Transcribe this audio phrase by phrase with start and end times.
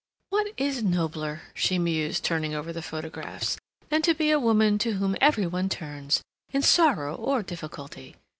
[0.31, 3.59] "What is nobler," she mused, turning over the photographs,
[3.89, 8.15] "than to be a woman to whom every one turns, in sorrow or difficulty?